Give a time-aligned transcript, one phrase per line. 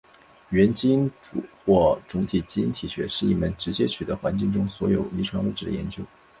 [0.49, 6.03] 元基因组或总体基因体学是一门直接取得环境中所有遗传物质的研究。